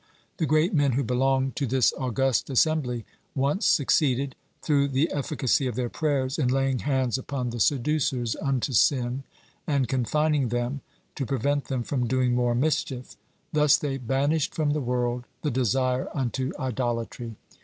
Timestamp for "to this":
1.57-1.93